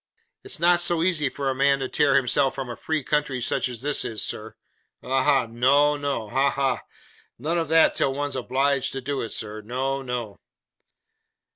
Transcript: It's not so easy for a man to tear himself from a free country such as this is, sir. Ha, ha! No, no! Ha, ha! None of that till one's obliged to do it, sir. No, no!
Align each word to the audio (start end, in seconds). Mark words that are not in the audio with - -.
It's 0.43 0.59
not 0.59 0.79
so 0.79 1.03
easy 1.03 1.29
for 1.29 1.47
a 1.51 1.53
man 1.53 1.77
to 1.77 1.87
tear 1.87 2.15
himself 2.15 2.55
from 2.55 2.71
a 2.71 2.75
free 2.75 3.03
country 3.03 3.39
such 3.39 3.69
as 3.69 3.83
this 3.83 4.03
is, 4.03 4.25
sir. 4.25 4.55
Ha, 5.03 5.23
ha! 5.23 5.45
No, 5.45 5.95
no! 5.95 6.27
Ha, 6.27 6.49
ha! 6.49 6.81
None 7.37 7.59
of 7.59 7.67
that 7.69 7.93
till 7.93 8.11
one's 8.15 8.35
obliged 8.35 8.93
to 8.93 9.01
do 9.01 9.21
it, 9.21 9.29
sir. 9.29 9.61
No, 9.61 10.01
no! 10.01 10.39